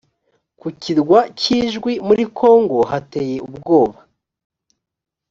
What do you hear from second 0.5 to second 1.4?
ku kirwa